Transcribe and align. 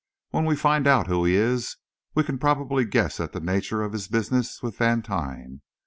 When 0.31 0.45
we 0.45 0.55
find 0.55 0.87
out 0.87 1.05
who 1.05 1.25
he 1.25 1.35
is, 1.35 1.75
we 2.15 2.23
can 2.23 2.39
probably 2.39 2.85
guess 2.85 3.19
at 3.19 3.33
the 3.33 3.39
nature 3.39 3.83
of 3.83 3.93
his 3.93 4.07
business 4.07 4.63
with 4.63 4.75
Vantine. 4.77 5.61